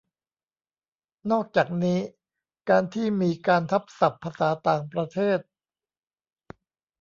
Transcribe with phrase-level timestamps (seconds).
[1.31, 1.99] นอกจากนี้
[2.69, 5.39] การที่มีการทับศัพท์ภาษาต่างประเทศ